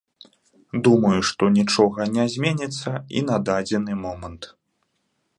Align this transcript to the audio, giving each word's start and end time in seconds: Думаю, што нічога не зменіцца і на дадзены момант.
Думаю, 0.85 1.17
што 1.31 1.49
нічога 1.57 2.07
не 2.15 2.25
зменіцца 2.35 2.93
і 3.21 3.23
на 3.29 3.37
дадзены 3.49 3.99
момант. 4.05 4.49